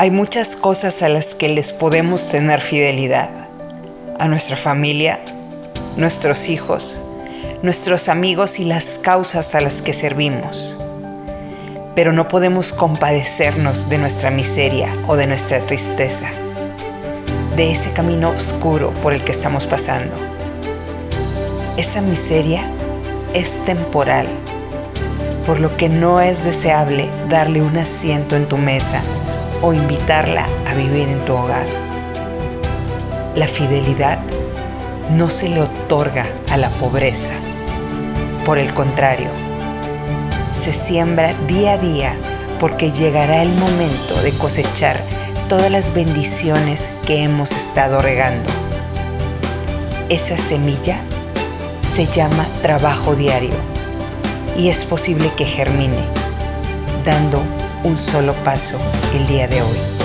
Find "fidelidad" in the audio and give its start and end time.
2.60-3.30, 33.46-34.18